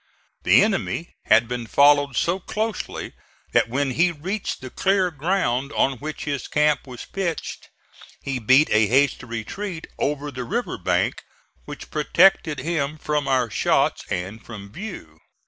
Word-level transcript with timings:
The 0.41 0.63
enemy 0.63 1.13
had 1.25 1.47
been 1.47 1.67
followed 1.67 2.15
so 2.17 2.39
closely 2.39 3.13
that 3.53 3.69
when 3.69 3.91
he 3.91 4.11
reached 4.11 4.59
the 4.59 4.71
clear 4.71 5.11
ground 5.11 5.71
on 5.73 5.99
which 5.99 6.23
his 6.25 6.47
camp 6.47 6.87
was 6.87 7.05
pitched 7.05 7.69
he 8.19 8.39
beat 8.39 8.71
a 8.71 8.87
hasty 8.87 9.27
retreat 9.27 9.85
over 9.99 10.31
the 10.31 10.43
river 10.43 10.79
bank, 10.79 11.21
which 11.65 11.91
protected 11.91 12.61
him 12.61 12.97
from 12.97 13.27
our 13.27 13.51
shots 13.51 14.01
and 14.09 14.43
from 14.43 14.71
view. 14.73 15.19